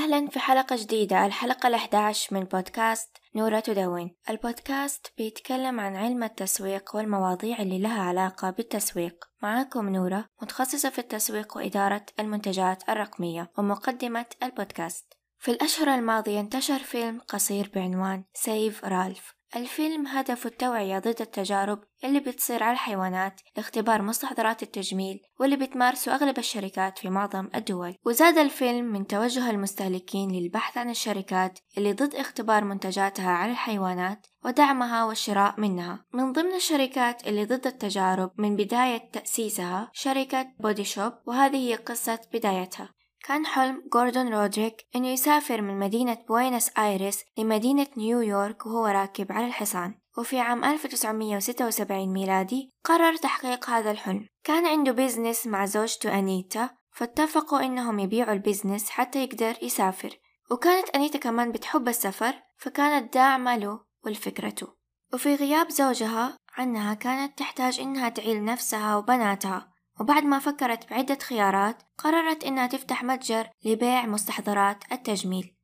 [0.00, 6.96] أهلا في حلقة جديدة الحلقة الأحداش من بودكاست نورة تدون البودكاست بيتكلم عن علم التسويق
[6.96, 9.24] والمواضيع اللي لها علاقة بالتسويق.
[9.42, 15.14] معاكم نورة متخصصة في التسويق وإدارة المنتجات الرقمية ومقدمة البودكاست.
[15.38, 22.20] في الأشهر الماضية انتشر فيلم قصير بعنوان سيف رالف الفيلم هدفه التوعية ضد التجارب اللي
[22.20, 27.94] بتصير على الحيوانات لاختبار مستحضرات التجميل واللي بتمارسه أغلب الشركات في معظم الدول.
[28.06, 35.04] وزاد الفيلم من توجه المستهلكين للبحث عن الشركات اللي ضد اختبار منتجاتها على الحيوانات ودعمها
[35.04, 36.04] والشراء منها.
[36.12, 42.20] من ضمن الشركات اللي ضد التجارب من بداية تأسيسها شركة Body Shop وهذه هي قصة
[42.32, 42.99] بدايتها.
[43.24, 49.46] كان حلم جوردون رودريك إنه يسافر من مدينة بوينس آيرس لمدينة نيويورك وهو راكب على
[49.46, 49.94] الحصان.
[50.18, 54.26] وفي عام 1976 ميلادي قرر تحقيق هذا الحلم.
[54.44, 60.18] كان عنده business مع زوجته أنيتا فاتفقوا إنهم يبيعوا ال business حتى يقدر يسافر.
[60.50, 64.68] وكانت أنيتا كمان بتحب السفر فكانت داعمة له ولفكرته
[65.14, 69.69] وفي غياب زوجها عنها كانت تحتاج إنها تعيل نفسها وبناتها.
[70.00, 75.54] وبعد ما فكرت بعدة خيارات قررت إنها تفتح متجر لبيع مستحضرات التجميل.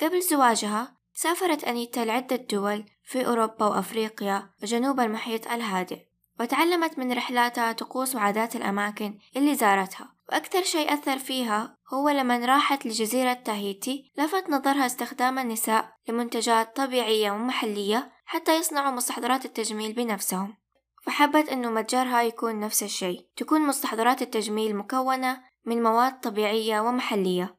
[0.00, 6.06] قبل زواجها سافرت أنيتا لعدة دول في أوروبا وأفريقيا وجنوب المحيط الهادئ
[6.40, 10.14] وتعلمت من رحلاتها طقوس وعادات الأماكن اللي زارتها.
[10.28, 17.30] وأكثر شيء أثر فيها هو لما راحت لجزيرة تاهيتي لفت نظرها استخدام النساء لمنتجات طبيعية
[17.30, 20.63] ومحلية حتى يصنعوا مستحضرات التجميل بنفسهم.
[21.06, 27.56] فحبت إنه متجرها يكون نفس الشيء تكون مستحضرات التجميل مكونة من مواد طبيعية ومحلية.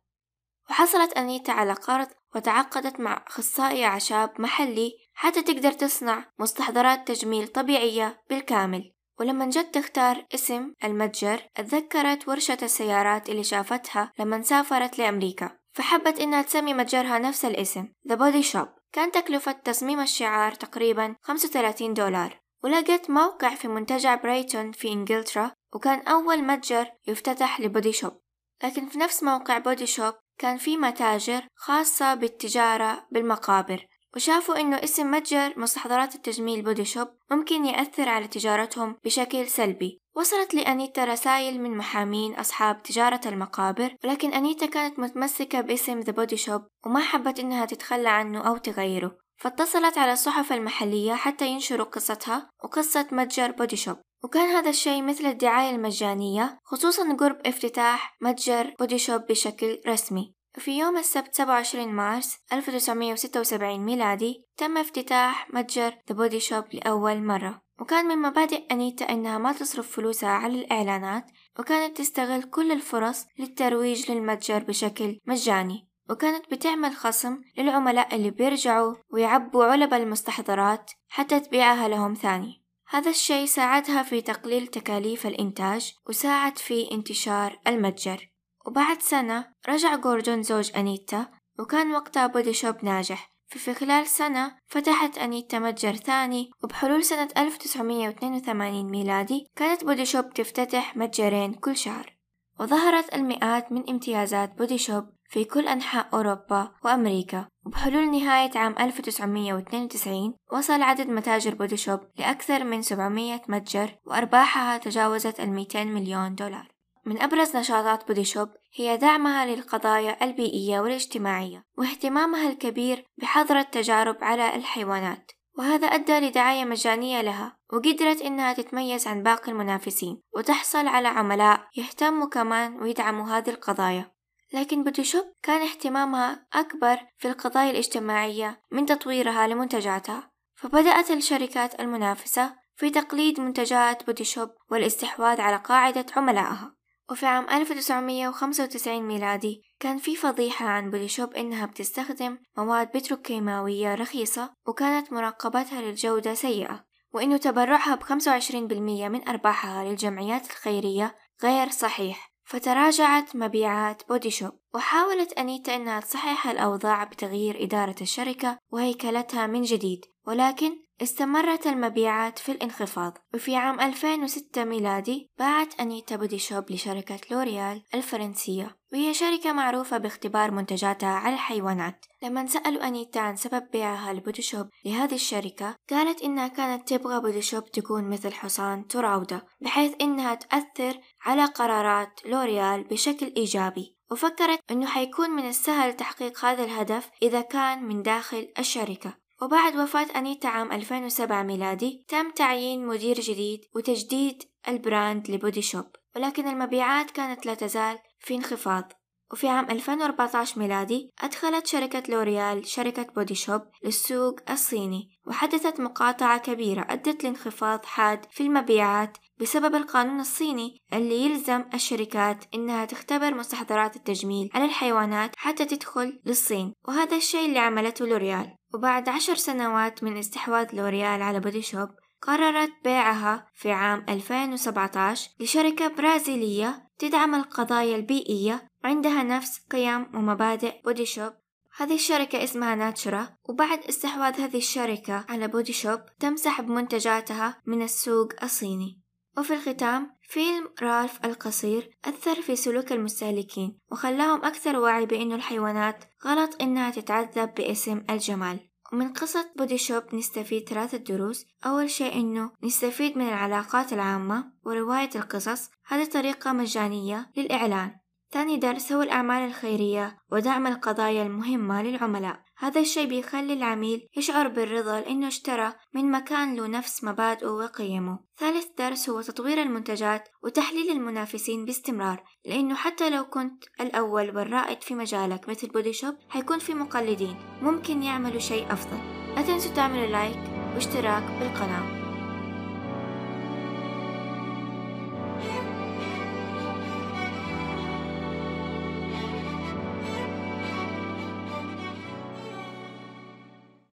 [0.70, 8.22] وحصلت أنيتا على قرض وتعاقدت مع أخصائي أعشاب محلي حتى تقدر تصنع مستحضرات تجميل طبيعية
[8.30, 8.92] بالكامل.
[9.20, 15.58] ولما جت تختار اسم المتجر اتذكرت ورشة السيارات اللي شافتها لما سافرت لأمريكا.
[15.74, 18.68] فحبت إنها تسمي متجرها نفس الاسم The Body Shop.
[18.92, 22.45] كان تكلفة تصميم الشعار تقريبا 35 دولار.
[22.64, 28.22] ولقت موقع في منتجع بريتون في إنجلترا وكان أول متجر يفتتح لبودي شوب.
[28.64, 35.12] لكن في نفس موقع Body Shop كان في متاجر خاصة بالتجارة بالمقابر وشافوا إنه اسم
[35.12, 40.02] متجر مستحضرات التجميل Body Shop ممكن يأثر على تجارتهم بشكل سلبي.
[40.16, 46.38] وصلت لأنيتا رسائل من محامين أصحاب تجارة المقابر ولكن أنيتا كانت متمسكة باسم The Body
[46.38, 49.18] Shop وما حبت إنها تتخلى عنه أو تغيره.
[49.38, 53.98] فاتصلت على الصحف المحلية حتى ينشروا قصتها وقصة متجر Body Shop.
[54.24, 60.34] وكان هذا الشيء مثل الدعاية المجانية خصوصا قرب افتتاح متجر Body Shop بشكل رسمي.
[60.58, 67.62] في يوم السبت 27 مارس 1976 ميلادي تم افتتاح متجر The Body Shop لأول مرة.
[67.80, 71.26] وكان من مبادئ أنيتا إنها ما تصرف فلوسها على الإعلانات
[71.60, 75.88] وكانت تستغل كل الفرص للترويج للمتجر بشكل مجاني.
[76.10, 82.66] وكانت بتعمل خصم للعملاء اللي بيرجعوا ويعبوا علب المستحضرات حتى تبيعها لهم ثاني.
[82.90, 88.32] هذا الشيء ساعدها في تقليل تكاليف الإنتاج وساعد في انتشار المتجر.
[88.68, 91.28] وبعد سنة رجع جوردون زوج أنيتا
[91.60, 93.36] وكان وقتها بودي شوب ناجح.
[93.48, 100.98] ففي خلال سنة فتحت أنيتا متجر ثاني وبحلول سنة 1982 ميلادي كانت بودي شوب تفتتح
[100.98, 102.16] متجرين كل شهر.
[102.60, 107.48] وظهرت المئات من امتيازات بودي شوب في كل أنحاء أوروبا وأمريكا.
[107.66, 115.40] وبحلول نهاية عام 1992 وصل عدد متاجر بودي شوب لأكثر من 700 متجر وأرباحها تجاوزت
[115.40, 116.68] ال 200 مليون دولار.
[117.06, 124.56] من أبرز نشاطات Body Shop هي دعمها للقضايا البيئية والاجتماعية واهتمامها الكبير بحظر التجارب على
[124.56, 125.32] الحيوانات.
[125.58, 132.30] وهذا أدى لدعاية مجانية لها وقدرت إنها تتميز عن باقي المنافسين وتحصل على عملاء يهتموا
[132.30, 134.15] كمان ويدعموا هذه القضايا.
[134.56, 140.32] لكن Body Shop كان اهتمامها أكبر في القضايا الاجتماعية من تطويرها لمنتجاتها.
[140.56, 146.76] فبدأت الشركات المنافسة في تقليد منتجات Body Shop والاستحواذ على قاعدة عملائها.
[147.12, 154.54] وفي عام 1995 ميلادي كان في فضيحة عن Body Shop إنها بتستخدم مواد بتروكيماوية رخيصة
[154.68, 162.35] وكانت مراقبتها للجودة سيئة وإنه تبرعها بعشرين بالمية من أرباحها للجمعيات الخيرية غير صحيح.
[162.46, 170.06] فتراجعت مبيعات Body Shop وحاولت أنيتا أنها تصحح الأوضاع بتغيير إدارة الشركة وهيكلتها من جديد
[170.28, 177.84] ولكن استمرت المبيعات في الانخفاض وفي عام 2006 ميلادي باعت أنيتا Body Shop لشركة L'Oréal
[177.94, 182.06] الفرنسية وهي شركة معروفة باختبار منتجاتها على الحيوانات.
[182.24, 187.20] لما سألوا أنيتا عن سبب بيعها ل Body Shop لهذه الشركة قالت إنها كانت تبغى
[187.20, 193.96] Body Shop تكون مثل حصان طروادة بحيث إنها تأثر على قرارات L'Oréal بشكل إيجابي.
[194.12, 199.25] وفكرت أنه حيكون من السهل تحقيق هذا الهدف إذا كان من داخل الشركة.
[199.42, 205.62] وبعد وفاة أنيتا عام 2007 ميلادي تم تعيين مدير جديد وتجديد ال brand ل Body
[205.62, 205.86] Shop
[206.16, 208.94] ولكن المبيعات كانت لا تزال في انخفاض.
[209.32, 216.88] وفي عام 2014 ميلادي أدخلت شركة L'Oréal شركة Body Shop للسوق الصيني وحدثت مقاطعة كبيرة
[216.90, 224.50] أدت لانخفاض حاد في المبيعات بسبب القانون الصيني اللي يلزم الشركات إنها تختبر مستحضرات التجميل
[224.54, 228.56] على الحيوانات حتى تدخل للصين وهذا الشيء اللي عملته لوريال.
[228.74, 231.90] وبعد عشر سنوات من استحواذ لوريال على بودي شوب
[232.22, 241.06] قررت بيعها في عام 2017 لشركة برازيلية تدعم القضايا البيئية عندها نفس قيم ومبادئ بودي
[241.06, 241.34] شوب
[241.78, 247.82] هذه الشركة اسمها ناتشورا وبعد استحواذ هذه الشركة على بودي شوب تم سحب منتجاتها من
[247.82, 249.02] السوق الصيني.
[249.38, 256.62] وفي الختام فيلم رالف القصير أثر في سلوك المستهلكين وخلاهم أكثر وعي بأن الحيوانات غلط
[256.62, 258.60] إنها تتعذب باسم الجمال.
[258.94, 261.46] ومن قصة بودي شوب نستفيد ثلاثة دروس.
[261.66, 265.70] أول شيء إنه نستفيد من العلاقات العامة ورواية القصص.
[265.88, 268.05] هذه طريقة مجانية للإعلان.
[268.32, 272.40] ثاني درس هو الأعمال الخيرية ودعم القضايا المهمة للعملاء.
[272.58, 278.20] هذا الشيء بيخلي العميل يشعر بالرضا لأنه اشترى من مكان له نفس مبادئه وقيمه.
[278.38, 284.96] ثالث درس هو تطوير المنتجات وتحليل المنافسين باستمرار لأنه حتى لو كنت الأول والرائد في
[284.96, 287.36] مجالك مثل بودي شوب حيكون في مقلدين.
[287.62, 288.98] ممكن يعملوا شيء أفضل.
[289.36, 290.40] لا تنسوا تعملوا لايك
[290.76, 292.05] واشتراك بالقناة.